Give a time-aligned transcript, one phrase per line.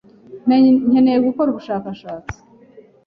[0.87, 2.37] Nkeneye gukora ubushakashatsi.